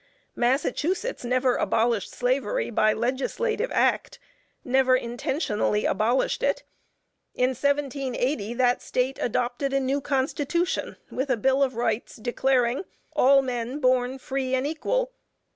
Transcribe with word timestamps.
Massachusetts 0.35 1.23
never 1.23 1.57
abolished 1.57 2.11
slavery 2.11 2.71
by 2.71 2.91
legislative 2.91 3.71
act; 3.71 4.17
never 4.63 4.95
intentionally 4.95 5.85
abolished 5.85 6.41
it. 6.41 6.63
In 7.35 7.49
1780 7.49 8.55
that 8.55 8.81
State 8.81 9.19
adopted 9.21 9.73
a 9.73 9.79
new 9.79 10.01
Constitution 10.01 10.95
with 11.11 11.29
a 11.29 11.37
Bill 11.37 11.61
of 11.61 11.75
Rights, 11.75 12.15
declaring 12.15 12.83
"All 13.13 13.43
men 13.43 13.77
born 13.79 14.17
free 14.17 14.55
and 14.55 14.65
equal." 14.65 15.11